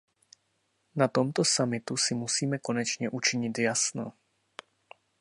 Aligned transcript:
Na 0.95 1.07
tomto 1.07 1.43
summitu 1.45 1.97
si 1.97 2.15
musíme 2.15 2.57
konečně 2.57 3.09
učinit 3.09 3.59
jasno. 3.59 4.13